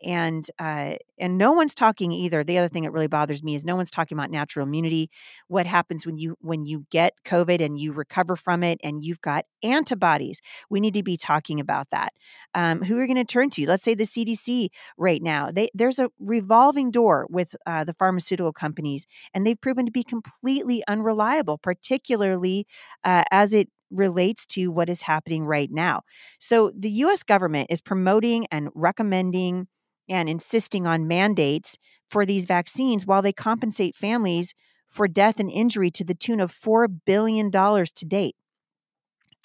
And 0.02 0.48
uh, 0.58 0.94
and 1.18 1.38
no 1.38 1.52
one's 1.52 1.74
talking 1.74 2.12
either. 2.12 2.44
The 2.44 2.58
other 2.58 2.68
thing 2.68 2.84
that 2.84 2.92
really 2.92 3.08
bothers 3.08 3.42
me 3.42 3.54
is 3.54 3.64
no 3.64 3.76
one's 3.76 3.90
talking 3.90 4.16
about 4.16 4.30
natural 4.30 4.66
immunity. 4.66 5.10
What 5.48 5.66
happens 5.66 6.06
when 6.06 6.16
you 6.16 6.36
when 6.40 6.66
you 6.66 6.86
get 6.90 7.14
covid 7.24 7.60
and 7.60 7.78
you 7.78 7.92
recover 7.92 8.36
from 8.36 8.62
it 8.62 8.78
and 8.82 9.02
you've 9.02 9.20
got 9.20 9.44
antibodies? 9.62 10.40
We 10.70 10.80
need 10.80 10.94
to 10.94 11.02
be 11.02 11.16
talking 11.16 11.60
about 11.60 11.90
that. 11.90 12.12
Um, 12.54 12.82
who 12.82 12.98
are 13.00 13.06
going 13.06 13.16
to 13.16 13.24
turn 13.24 13.50
to 13.50 13.66
let's 13.66 13.82
say 13.82 13.94
the 13.94 14.04
cdc 14.04 14.68
right 14.96 15.22
now. 15.22 15.50
They, 15.50 15.70
there's 15.74 15.98
a 15.98 16.10
revolving 16.18 16.90
door 16.90 17.26
with 17.30 17.54
uh, 17.66 17.84
the 17.84 17.92
pharmaceutical 17.92 18.52
companies 18.52 19.06
and 19.34 19.46
they've 19.46 19.60
proven 19.60 19.86
to 19.86 19.92
be 19.92 20.04
completely 20.04 20.82
unreliable 20.88 21.58
particularly 21.58 22.66
uh, 23.04 23.24
as 23.30 23.52
it 23.52 23.68
relates 23.90 24.46
to 24.46 24.70
what 24.70 24.88
is 24.88 25.02
happening 25.02 25.44
right 25.44 25.70
now. 25.70 26.02
So 26.38 26.72
the 26.76 26.90
US 26.90 27.22
government 27.22 27.68
is 27.70 27.80
promoting 27.80 28.46
and 28.50 28.68
recommending 28.74 29.66
and 30.08 30.28
insisting 30.28 30.86
on 30.86 31.08
mandates 31.08 31.76
for 32.08 32.24
these 32.24 32.46
vaccines 32.46 33.06
while 33.06 33.22
they 33.22 33.32
compensate 33.32 33.96
families 33.96 34.54
for 34.88 35.06
death 35.06 35.38
and 35.38 35.50
injury 35.50 35.90
to 35.90 36.04
the 36.04 36.14
tune 36.14 36.40
of 36.40 36.52
$4 36.52 36.88
billion 37.04 37.50
to 37.50 38.04
date. 38.06 38.36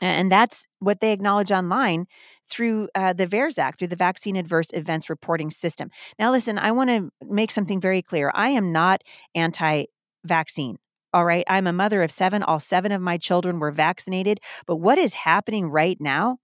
And 0.01 0.31
that's 0.31 0.67
what 0.79 0.99
they 0.99 1.13
acknowledge 1.13 1.51
online 1.51 2.07
through 2.49 2.89
uh, 2.95 3.13
the 3.13 3.27
VAERS 3.27 3.57
Act, 3.57 3.79
through 3.79 3.89
the 3.89 3.95
Vaccine 3.95 4.35
Adverse 4.35 4.69
Events 4.73 5.09
Reporting 5.09 5.51
System. 5.51 5.91
Now, 6.17 6.31
listen, 6.31 6.57
I 6.57 6.71
want 6.71 6.89
to 6.89 7.09
make 7.21 7.51
something 7.51 7.79
very 7.79 8.01
clear. 8.01 8.31
I 8.33 8.49
am 8.49 8.71
not 8.71 9.03
anti 9.35 9.85
vaccine. 10.25 10.77
All 11.13 11.25
right. 11.25 11.45
I'm 11.47 11.67
a 11.67 11.73
mother 11.73 12.01
of 12.01 12.11
seven. 12.11 12.41
All 12.41 12.59
seven 12.59 12.91
of 12.91 13.01
my 13.01 13.17
children 13.17 13.59
were 13.59 13.71
vaccinated. 13.71 14.39
But 14.65 14.77
what 14.77 14.97
is 14.97 15.13
happening 15.13 15.69
right 15.69 15.97
now 15.99 16.37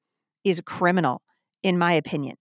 is 0.43 0.61
criminal, 0.63 1.23
in 1.63 1.77
my 1.77 1.93
opinion. 1.93 2.35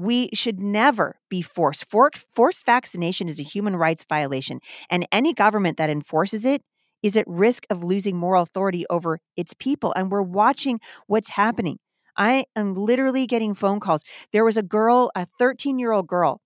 We 0.00 0.30
should 0.32 0.60
never 0.62 1.16
be 1.28 1.42
forced. 1.42 1.84
For, 1.84 2.10
forced 2.32 2.64
vaccination 2.64 3.28
is 3.28 3.38
a 3.38 3.42
human 3.42 3.76
rights 3.76 4.06
violation, 4.08 4.60
and 4.88 5.06
any 5.12 5.34
government 5.34 5.76
that 5.76 5.90
enforces 5.90 6.46
it 6.46 6.62
is 7.02 7.18
at 7.18 7.26
risk 7.28 7.66
of 7.68 7.84
losing 7.84 8.16
moral 8.16 8.42
authority 8.42 8.86
over 8.88 9.18
its 9.36 9.52
people. 9.52 9.92
And 9.94 10.10
we're 10.10 10.22
watching 10.22 10.80
what's 11.06 11.28
happening. 11.28 11.80
I 12.16 12.46
am 12.56 12.74
literally 12.74 13.26
getting 13.26 13.52
phone 13.52 13.78
calls. 13.78 14.02
There 14.32 14.42
was 14.42 14.56
a 14.56 14.62
girl, 14.62 15.10
a 15.14 15.26
13 15.26 15.78
year 15.78 15.92
old 15.92 16.06
girl, 16.06 16.40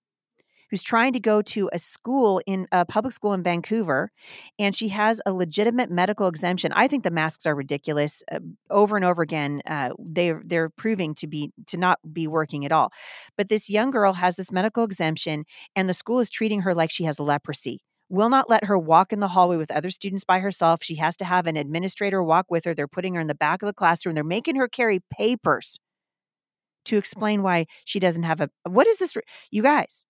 who's 0.74 0.82
trying 0.82 1.12
to 1.12 1.20
go 1.20 1.40
to 1.40 1.70
a 1.72 1.78
school 1.78 2.40
in 2.48 2.66
a 2.72 2.84
public 2.84 3.14
school 3.14 3.32
in 3.32 3.44
Vancouver, 3.44 4.10
and 4.58 4.74
she 4.74 4.88
has 4.88 5.20
a 5.24 5.32
legitimate 5.32 5.88
medical 5.88 6.26
exemption. 6.26 6.72
I 6.72 6.88
think 6.88 7.04
the 7.04 7.12
masks 7.12 7.46
are 7.46 7.54
ridiculous. 7.54 8.24
Uh, 8.32 8.40
over 8.70 8.96
and 8.96 9.04
over 9.04 9.22
again, 9.22 9.62
uh, 9.68 9.90
they 10.00 10.34
they're 10.44 10.70
proving 10.70 11.14
to 11.14 11.28
be 11.28 11.52
to 11.68 11.76
not 11.76 12.00
be 12.12 12.26
working 12.26 12.64
at 12.64 12.72
all. 12.72 12.90
But 13.38 13.50
this 13.50 13.70
young 13.70 13.92
girl 13.92 14.14
has 14.14 14.34
this 14.34 14.50
medical 14.50 14.82
exemption, 14.82 15.44
and 15.76 15.88
the 15.88 15.94
school 15.94 16.18
is 16.18 16.28
treating 16.28 16.62
her 16.62 16.74
like 16.74 16.90
she 16.90 17.04
has 17.04 17.20
leprosy 17.20 17.78
will 18.08 18.28
not 18.28 18.50
let 18.50 18.64
her 18.64 18.76
walk 18.76 19.12
in 19.12 19.20
the 19.20 19.28
hallway 19.28 19.56
with 19.56 19.70
other 19.70 19.90
students 19.90 20.24
by 20.24 20.40
herself. 20.40 20.82
She 20.82 20.96
has 20.96 21.16
to 21.18 21.24
have 21.24 21.46
an 21.46 21.56
administrator 21.56 22.20
walk 22.20 22.46
with 22.50 22.64
her. 22.64 22.74
They're 22.74 22.88
putting 22.88 23.14
her 23.14 23.20
in 23.20 23.28
the 23.28 23.34
back 23.34 23.62
of 23.62 23.66
the 23.68 23.72
classroom. 23.72 24.16
They're 24.16 24.24
making 24.24 24.56
her 24.56 24.66
carry 24.66 25.00
papers 25.08 25.78
to 26.86 26.96
explain 26.96 27.42
why 27.42 27.66
she 27.84 28.00
doesn't 28.00 28.24
have 28.24 28.40
a. 28.40 28.50
What 28.64 28.88
is 28.88 28.98
this? 28.98 29.16
You 29.52 29.62
guys. 29.62 30.04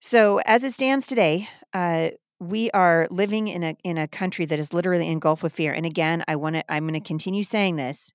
So, 0.00 0.40
as 0.44 0.64
it 0.64 0.72
stands 0.72 1.06
today, 1.06 1.48
uh, 1.72 2.10
we 2.40 2.70
are 2.70 3.08
living 3.10 3.48
in 3.48 3.64
a 3.64 3.76
in 3.82 3.98
a 3.98 4.06
country 4.06 4.44
that 4.46 4.58
is 4.58 4.72
literally 4.72 5.08
engulfed 5.08 5.42
with 5.42 5.52
fear. 5.54 5.72
And 5.72 5.84
again, 5.84 6.24
I 6.28 6.36
want 6.36 6.56
to. 6.56 6.72
I'm 6.72 6.86
going 6.86 7.00
to 7.00 7.06
continue 7.06 7.42
saying 7.42 7.76
this. 7.76 8.12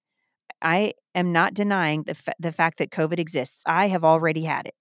I 0.61 0.93
am 1.15 1.31
not 1.33 1.53
denying 1.53 2.03
the 2.03 2.17
the 2.39 2.51
fact 2.53 2.77
that 2.77 2.91
COVID 2.91 3.19
exists. 3.19 3.63
I 3.67 3.87
have 3.89 4.03
already 4.03 4.43
had 4.43 4.67
it, 4.67 4.75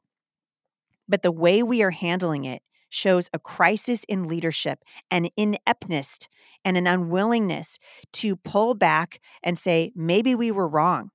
but 1.08 1.22
the 1.22 1.32
way 1.32 1.62
we 1.62 1.82
are 1.82 1.90
handling 1.90 2.44
it 2.44 2.62
shows 2.88 3.30
a 3.32 3.38
crisis 3.38 4.04
in 4.04 4.26
leadership, 4.26 4.84
an 5.10 5.28
ineptness, 5.36 6.18
and 6.64 6.76
an 6.76 6.86
unwillingness 6.86 7.78
to 8.12 8.36
pull 8.36 8.74
back 8.74 9.20
and 9.42 9.58
say 9.58 9.92
maybe 9.96 10.34
we 10.34 10.52
were 10.52 10.68
wrong 10.68 11.11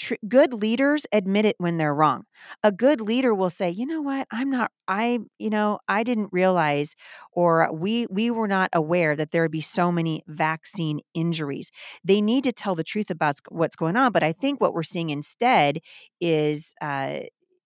tr- 0.00 0.14
good 0.28 0.54
leaders 0.54 1.06
admit 1.12 1.44
it 1.44 1.56
when 1.58 1.76
they're 1.76 1.94
wrong. 1.94 2.24
A 2.62 2.72
good 2.72 3.00
leader 3.00 3.34
will 3.34 3.50
say, 3.50 3.70
"You 3.70 3.86
know 3.86 4.02
what? 4.02 4.26
I'm 4.32 4.50
not 4.50 4.70
I, 4.88 5.20
you 5.38 5.50
know, 5.50 5.78
I 5.88 6.02
didn't 6.02 6.30
realize 6.32 6.94
or 7.32 7.70
we 7.72 8.06
we 8.10 8.30
were 8.30 8.48
not 8.48 8.70
aware 8.72 9.14
that 9.16 9.30
there 9.32 9.42
would 9.42 9.52
be 9.52 9.60
so 9.60 9.92
many 9.92 10.22
vaccine 10.26 11.00
injuries." 11.14 11.70
They 12.04 12.20
need 12.20 12.44
to 12.44 12.52
tell 12.52 12.74
the 12.74 12.84
truth 12.84 13.10
about 13.10 13.36
what's 13.50 13.76
going 13.76 13.96
on, 13.96 14.12
but 14.12 14.22
I 14.22 14.32
think 14.32 14.60
what 14.60 14.74
we're 14.74 14.82
seeing 14.82 15.10
instead 15.10 15.80
is 16.20 16.74
uh 16.80 17.20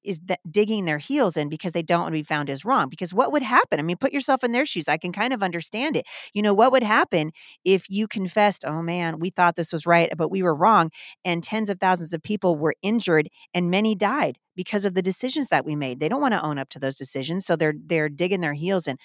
is 0.04 0.20
that 0.26 0.40
digging 0.50 0.84
their 0.84 0.98
heels 0.98 1.36
in 1.36 1.48
because 1.48 1.72
they 1.72 1.82
don't 1.82 2.02
want 2.02 2.12
to 2.12 2.18
be 2.18 2.22
found 2.22 2.50
as 2.50 2.64
wrong. 2.64 2.88
Because 2.88 3.14
what 3.14 3.32
would 3.32 3.42
happen? 3.42 3.78
I 3.78 3.82
mean, 3.82 3.96
put 3.96 4.12
yourself 4.12 4.44
in 4.44 4.52
their 4.52 4.66
shoes. 4.66 4.88
I 4.88 4.96
can 4.96 5.12
kind 5.12 5.32
of 5.32 5.42
understand 5.42 5.96
it. 5.96 6.06
You 6.32 6.42
know, 6.42 6.54
what 6.54 6.72
would 6.72 6.82
happen 6.82 7.32
if 7.64 7.88
you 7.88 8.06
confessed, 8.08 8.64
oh 8.66 8.82
man, 8.82 9.18
we 9.18 9.30
thought 9.30 9.56
this 9.56 9.72
was 9.72 9.86
right, 9.86 10.12
but 10.16 10.30
we 10.30 10.42
were 10.42 10.54
wrong, 10.54 10.90
and 11.24 11.42
tens 11.42 11.70
of 11.70 11.80
thousands 11.80 12.12
of 12.12 12.22
people 12.22 12.56
were 12.56 12.74
injured 12.82 13.28
and 13.52 13.70
many 13.70 13.94
died 13.94 14.38
because 14.56 14.84
of 14.84 14.94
the 14.94 15.02
decisions 15.02 15.48
that 15.48 15.64
we 15.64 15.74
made. 15.74 16.00
They 16.00 16.08
don't 16.08 16.20
want 16.20 16.34
to 16.34 16.42
own 16.42 16.58
up 16.58 16.68
to 16.70 16.78
those 16.78 16.96
decisions. 16.96 17.44
So 17.44 17.56
they're 17.56 17.74
they're 17.76 18.08
digging 18.08 18.40
their 18.40 18.52
heels 18.54 18.86
in 18.86 18.98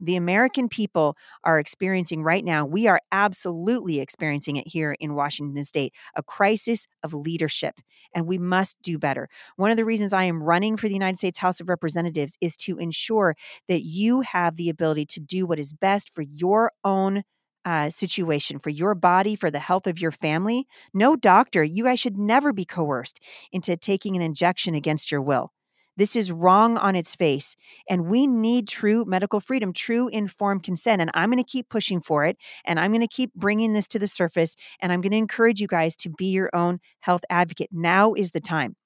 the 0.00 0.16
American 0.16 0.68
people 0.68 1.16
are 1.44 1.58
experiencing 1.58 2.22
right 2.22 2.44
now, 2.44 2.64
we 2.64 2.86
are 2.86 3.00
absolutely 3.12 4.00
experiencing 4.00 4.56
it 4.56 4.68
here 4.68 4.96
in 4.98 5.14
Washington 5.14 5.64
state, 5.64 5.94
a 6.14 6.22
crisis 6.22 6.86
of 7.02 7.14
leadership, 7.14 7.80
and 8.14 8.26
we 8.26 8.38
must 8.38 8.76
do 8.82 8.98
better. 8.98 9.28
One 9.56 9.70
of 9.70 9.76
the 9.76 9.84
reasons 9.84 10.12
I 10.12 10.24
am 10.24 10.42
running 10.42 10.76
for 10.76 10.88
the 10.88 10.94
United 10.94 11.18
States 11.18 11.38
House 11.38 11.60
of 11.60 11.68
Representatives 11.68 12.36
is 12.40 12.56
to 12.58 12.78
ensure 12.78 13.36
that 13.68 13.82
you 13.82 14.22
have 14.22 14.56
the 14.56 14.68
ability 14.68 15.06
to 15.06 15.20
do 15.20 15.46
what 15.46 15.58
is 15.58 15.72
best 15.72 16.14
for 16.14 16.22
your 16.22 16.72
own 16.84 17.22
uh, 17.64 17.90
situation 17.90 18.58
for 18.58 18.70
your 18.70 18.94
body, 18.94 19.36
for 19.36 19.50
the 19.50 19.58
health 19.58 19.86
of 19.86 20.00
your 20.00 20.10
family. 20.10 20.66
No 20.94 21.16
doctor, 21.16 21.62
you 21.62 21.84
guys 21.84 22.00
should 22.00 22.16
never 22.16 22.52
be 22.52 22.64
coerced 22.64 23.20
into 23.52 23.76
taking 23.76 24.16
an 24.16 24.22
injection 24.22 24.74
against 24.74 25.12
your 25.12 25.20
will. 25.20 25.52
This 26.00 26.16
is 26.16 26.32
wrong 26.32 26.78
on 26.78 26.96
its 26.96 27.14
face. 27.14 27.56
And 27.86 28.06
we 28.06 28.26
need 28.26 28.66
true 28.66 29.04
medical 29.04 29.38
freedom, 29.38 29.70
true 29.74 30.08
informed 30.08 30.62
consent. 30.62 31.02
And 31.02 31.10
I'm 31.12 31.30
going 31.30 31.44
to 31.44 31.46
keep 31.46 31.68
pushing 31.68 32.00
for 32.00 32.24
it. 32.24 32.38
And 32.64 32.80
I'm 32.80 32.90
going 32.90 33.06
to 33.06 33.06
keep 33.06 33.34
bringing 33.34 33.74
this 33.74 33.86
to 33.88 33.98
the 33.98 34.08
surface. 34.08 34.56
And 34.80 34.92
I'm 34.92 35.02
going 35.02 35.10
to 35.10 35.18
encourage 35.18 35.60
you 35.60 35.66
guys 35.66 35.94
to 35.96 36.08
be 36.08 36.30
your 36.30 36.48
own 36.54 36.80
health 37.00 37.20
advocate. 37.28 37.68
Now 37.70 38.14
is 38.14 38.30
the 38.30 38.40
time. 38.40 38.76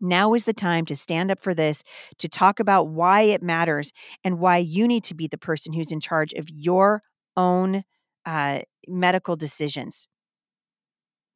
Now 0.00 0.32
is 0.32 0.44
the 0.44 0.52
time 0.52 0.86
to 0.86 0.94
stand 0.94 1.32
up 1.32 1.40
for 1.40 1.54
this, 1.54 1.82
to 2.18 2.28
talk 2.28 2.60
about 2.60 2.86
why 2.86 3.22
it 3.22 3.42
matters 3.42 3.92
and 4.22 4.38
why 4.38 4.58
you 4.58 4.86
need 4.86 5.02
to 5.04 5.16
be 5.16 5.26
the 5.26 5.38
person 5.38 5.72
who's 5.72 5.90
in 5.90 5.98
charge 5.98 6.32
of 6.34 6.48
your 6.48 7.02
own 7.36 7.82
uh, 8.24 8.60
medical 8.86 9.34
decisions. 9.34 10.06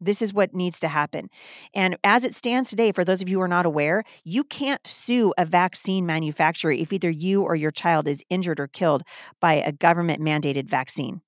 This 0.03 0.21
is 0.21 0.35
what 0.35 0.55
needs 0.55 0.81
to 0.81 0.89
happen. 0.89 1.31
And 1.73 1.97
as 2.03 2.25
it 2.25 2.35
stands 2.35 2.69
today, 2.69 2.93
for 2.93 3.05
those 3.05 3.23
of 3.23 3.29
you 3.29 3.39
who 3.39 3.43
are 3.43 3.49
not 3.49 3.67
aware, 3.67 4.03
you 4.25 4.43
can't 4.43 4.85
sue 4.87 5.33
a 5.39 5.47
vaccine 5.47 6.05
manufacturer 6.05 6.73
if 6.73 6.93
either 6.93 7.11
you 7.11 7.43
or 7.43 7.55
your 7.55 7.71
child 7.71 8.09
is 8.09 8.25
injured 8.29 8.59
or 8.59 8.67
killed 8.67 9.03
by 9.41 9.55
a 9.55 9.73
government 9.73 10.21
mandated 10.21 10.69
vaccine. 10.69 11.21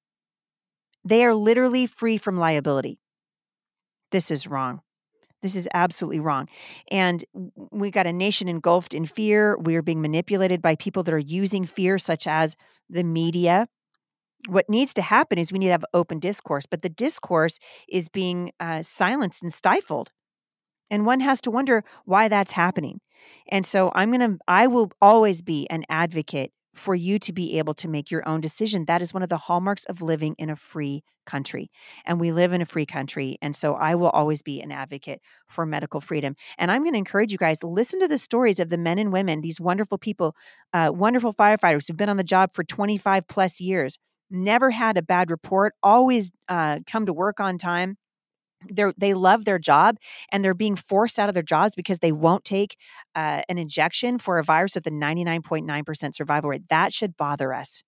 They 1.04 1.24
are 1.24 1.34
literally 1.34 1.86
free 1.86 2.16
from 2.16 2.38
liability. 2.38 2.98
This 4.10 4.30
is 4.30 4.46
wrong. 4.46 4.80
This 5.42 5.56
is 5.56 5.68
absolutely 5.74 6.20
wrong. 6.20 6.48
And 6.90 7.24
we 7.70 7.90
got 7.90 8.06
a 8.06 8.12
nation 8.12 8.48
engulfed 8.48 8.94
in 8.94 9.04
fear. 9.04 9.58
We 9.58 9.76
are 9.76 9.82
being 9.82 10.00
manipulated 10.00 10.62
by 10.62 10.74
people 10.74 11.02
that 11.02 11.12
are 11.12 11.18
using 11.18 11.66
fear, 11.66 11.98
such 11.98 12.26
as 12.26 12.56
the 12.88 13.04
media, 13.04 13.68
what 14.48 14.68
needs 14.68 14.94
to 14.94 15.02
happen 15.02 15.38
is 15.38 15.52
we 15.52 15.58
need 15.58 15.66
to 15.66 15.72
have 15.72 15.84
open 15.94 16.18
discourse, 16.18 16.66
but 16.66 16.82
the 16.82 16.88
discourse 16.88 17.58
is 17.88 18.08
being 18.08 18.52
uh, 18.60 18.82
silenced 18.82 19.42
and 19.42 19.52
stifled. 19.52 20.10
And 20.90 21.06
one 21.06 21.20
has 21.20 21.40
to 21.42 21.50
wonder 21.50 21.82
why 22.04 22.28
that's 22.28 22.52
happening. 22.52 23.00
And 23.48 23.64
so 23.64 23.90
I'm 23.94 24.10
going 24.10 24.32
to, 24.32 24.38
I 24.46 24.66
will 24.66 24.92
always 25.00 25.42
be 25.42 25.66
an 25.70 25.84
advocate 25.88 26.52
for 26.74 26.94
you 26.94 27.18
to 27.20 27.32
be 27.32 27.58
able 27.58 27.72
to 27.74 27.88
make 27.88 28.10
your 28.10 28.26
own 28.28 28.40
decision. 28.40 28.84
That 28.86 29.00
is 29.00 29.14
one 29.14 29.22
of 29.22 29.28
the 29.28 29.36
hallmarks 29.36 29.84
of 29.84 30.02
living 30.02 30.34
in 30.38 30.50
a 30.50 30.56
free 30.56 31.02
country. 31.24 31.70
And 32.04 32.20
we 32.20 32.32
live 32.32 32.52
in 32.52 32.60
a 32.60 32.66
free 32.66 32.84
country. 32.84 33.38
And 33.40 33.54
so 33.54 33.74
I 33.74 33.94
will 33.94 34.10
always 34.10 34.42
be 34.42 34.60
an 34.60 34.72
advocate 34.72 35.20
for 35.48 35.64
medical 35.64 36.00
freedom. 36.00 36.34
And 36.58 36.70
I'm 36.70 36.82
going 36.82 36.94
to 36.94 36.98
encourage 36.98 37.32
you 37.32 37.38
guys 37.38 37.62
listen 37.62 38.00
to 38.00 38.08
the 38.08 38.18
stories 38.18 38.58
of 38.58 38.70
the 38.70 38.76
men 38.76 38.98
and 38.98 39.12
women, 39.12 39.40
these 39.40 39.60
wonderful 39.60 39.98
people, 39.98 40.34
uh, 40.72 40.90
wonderful 40.92 41.32
firefighters 41.32 41.86
who've 41.86 41.96
been 41.96 42.08
on 42.08 42.16
the 42.16 42.24
job 42.24 42.52
for 42.52 42.64
25 42.64 43.28
plus 43.28 43.60
years 43.60 43.98
never 44.30 44.70
had 44.70 44.96
a 44.96 45.02
bad 45.02 45.30
report, 45.30 45.74
always 45.82 46.32
uh, 46.48 46.80
come 46.86 47.06
to 47.06 47.12
work 47.12 47.40
on 47.40 47.58
time. 47.58 47.96
they 48.70 48.84
they 48.96 49.14
love 49.14 49.44
their 49.44 49.58
job 49.58 49.96
and 50.30 50.44
they're 50.44 50.54
being 50.54 50.76
forced 50.76 51.18
out 51.18 51.28
of 51.28 51.34
their 51.34 51.42
jobs 51.42 51.74
because 51.74 51.98
they 51.98 52.12
won't 52.12 52.44
take 52.44 52.76
uh, 53.14 53.42
an 53.48 53.58
injection 53.58 54.18
for 54.18 54.38
a 54.38 54.42
virus 54.44 54.74
with 54.74 54.86
a 54.86 54.90
99.9% 54.90 56.14
survival 56.14 56.50
rate. 56.50 56.68
That 56.68 56.92
should 56.92 57.16
bother 57.16 57.52
us. 57.52 57.82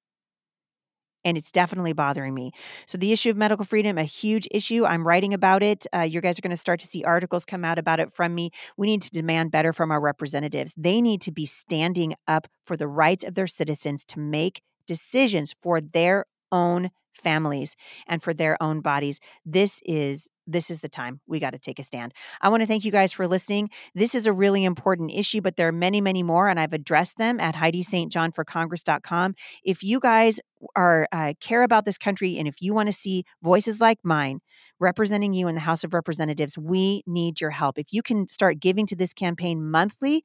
And 1.24 1.36
it's 1.36 1.50
definitely 1.50 1.92
bothering 1.92 2.34
me. 2.34 2.52
So, 2.86 2.96
the 2.98 3.10
issue 3.10 3.30
of 3.30 3.36
medical 3.36 3.64
freedom, 3.64 3.98
a 3.98 4.04
huge 4.04 4.46
issue. 4.52 4.86
I'm 4.86 5.04
writing 5.04 5.34
about 5.34 5.60
it. 5.60 5.84
Uh, 5.92 6.02
you 6.02 6.20
guys 6.20 6.38
are 6.38 6.42
going 6.42 6.52
to 6.52 6.56
start 6.56 6.78
to 6.80 6.86
see 6.86 7.02
articles 7.02 7.44
come 7.44 7.64
out 7.64 7.78
about 7.78 7.98
it 7.98 8.12
from 8.12 8.32
me. 8.32 8.50
We 8.76 8.86
need 8.86 9.02
to 9.02 9.10
demand 9.10 9.50
better 9.50 9.72
from 9.72 9.90
our 9.90 10.00
representatives. 10.00 10.72
They 10.76 11.00
need 11.00 11.20
to 11.22 11.32
be 11.32 11.44
standing 11.44 12.14
up 12.28 12.46
for 12.64 12.76
the 12.76 12.86
rights 12.86 13.24
of 13.24 13.34
their 13.34 13.48
citizens 13.48 14.04
to 14.04 14.20
make 14.20 14.62
decisions 14.86 15.54
for 15.60 15.80
their 15.80 16.26
own 16.52 16.90
families 17.16 17.76
and 18.06 18.22
for 18.22 18.32
their 18.32 18.60
own 18.62 18.80
bodies. 18.80 19.20
This 19.44 19.80
is 19.84 20.28
this 20.46 20.70
is 20.70 20.80
the 20.80 20.88
time 20.88 21.20
we 21.26 21.40
got 21.40 21.50
to 21.54 21.58
take 21.58 21.80
a 21.80 21.82
stand. 21.82 22.14
I 22.40 22.50
want 22.50 22.62
to 22.62 22.68
thank 22.68 22.84
you 22.84 22.92
guys 22.92 23.12
for 23.12 23.26
listening. 23.26 23.68
This 23.96 24.14
is 24.14 24.28
a 24.28 24.32
really 24.32 24.64
important 24.64 25.10
issue, 25.10 25.40
but 25.40 25.56
there 25.56 25.66
are 25.66 25.72
many, 25.72 26.00
many 26.00 26.22
more, 26.22 26.46
and 26.48 26.60
I've 26.60 26.72
addressed 26.72 27.18
them 27.18 27.40
at 27.40 27.56
HeidiSt.JohnForCongress.com. 27.56 29.34
If 29.64 29.82
you 29.82 29.98
guys 29.98 30.38
are 30.76 31.08
uh, 31.10 31.34
care 31.40 31.64
about 31.64 31.84
this 31.84 31.98
country 31.98 32.38
and 32.38 32.46
if 32.46 32.62
you 32.62 32.74
want 32.74 32.88
to 32.88 32.92
see 32.92 33.24
voices 33.42 33.80
like 33.80 33.98
mine 34.04 34.38
representing 34.78 35.34
you 35.34 35.48
in 35.48 35.56
the 35.56 35.62
House 35.62 35.82
of 35.82 35.92
Representatives, 35.92 36.56
we 36.56 37.02
need 37.08 37.40
your 37.40 37.50
help. 37.50 37.76
If 37.76 37.92
you 37.92 38.02
can 38.02 38.28
start 38.28 38.60
giving 38.60 38.86
to 38.86 38.94
this 38.94 39.12
campaign 39.12 39.68
monthly, 39.68 40.22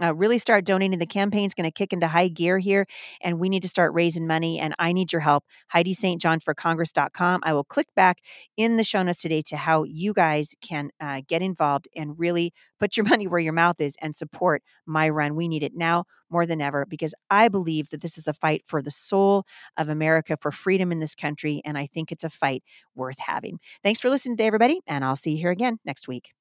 uh, 0.00 0.14
really 0.14 0.38
start 0.38 0.64
donating. 0.64 0.98
The 0.98 1.06
campaign's 1.06 1.54
going 1.54 1.64
to 1.64 1.70
kick 1.70 1.92
into 1.92 2.06
high 2.06 2.28
gear 2.28 2.58
here, 2.58 2.86
and 3.20 3.38
we 3.38 3.48
need 3.48 3.62
to 3.62 3.68
start 3.68 3.92
raising 3.92 4.26
money. 4.26 4.58
And 4.58 4.74
I 4.78 4.92
need 4.92 5.12
your 5.12 5.20
help. 5.20 5.44
Heidi 5.68 5.94
St. 5.94 6.20
John 6.20 6.40
for 6.40 6.54
Congress.com. 6.54 7.40
I 7.42 7.52
will 7.52 7.64
click 7.64 7.88
back 7.94 8.18
in 8.56 8.76
the 8.76 8.84
show 8.84 9.02
notes 9.02 9.20
today 9.20 9.42
to 9.42 9.56
how 9.56 9.84
you 9.84 10.12
guys 10.12 10.54
can 10.62 10.90
uh, 11.00 11.22
get 11.26 11.42
involved 11.42 11.88
and 11.94 12.18
really 12.18 12.52
put 12.78 12.96
your 12.96 13.06
money 13.08 13.26
where 13.26 13.40
your 13.40 13.52
mouth 13.52 13.80
is 13.80 13.96
and 14.00 14.14
support 14.14 14.62
my 14.86 15.08
run. 15.08 15.34
We 15.34 15.48
need 15.48 15.62
it 15.62 15.74
now 15.74 16.04
more 16.30 16.46
than 16.46 16.60
ever 16.60 16.86
because 16.86 17.14
I 17.30 17.48
believe 17.48 17.90
that 17.90 18.00
this 18.00 18.16
is 18.16 18.26
a 18.26 18.32
fight 18.32 18.62
for 18.66 18.80
the 18.80 18.90
soul 18.90 19.44
of 19.76 19.88
America, 19.88 20.36
for 20.40 20.50
freedom 20.50 20.92
in 20.92 21.00
this 21.00 21.14
country. 21.14 21.60
And 21.64 21.76
I 21.76 21.86
think 21.86 22.10
it's 22.10 22.24
a 22.24 22.30
fight 22.30 22.62
worth 22.94 23.18
having. 23.18 23.58
Thanks 23.82 24.00
for 24.00 24.10
listening 24.10 24.36
to 24.38 24.44
everybody, 24.44 24.80
and 24.86 25.04
I'll 25.04 25.16
see 25.16 25.32
you 25.32 25.38
here 25.38 25.50
again 25.50 25.78
next 25.84 26.08
week. 26.08 26.32